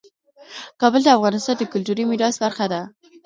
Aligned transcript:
کابل 0.81 1.01
د 1.03 1.07
افغانستان 1.17 1.55
د 1.57 1.63
کلتوري 1.73 2.03
میراث 2.09 2.35
برخه 2.43 2.65
ده. 2.73 2.81